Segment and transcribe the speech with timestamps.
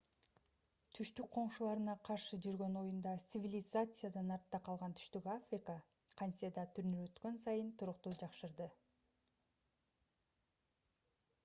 [0.97, 5.77] түштүк коңшуларына каршы жүргөн оюнда цивилизациядан артта калган түштүк африка
[6.23, 8.71] кантесе да турнир өткөн сайын туруктуу жакшырды